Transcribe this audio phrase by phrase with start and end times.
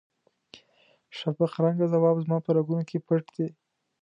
[1.17, 3.47] شفق رنګه ځواب زما په رګونو کې پټ دی.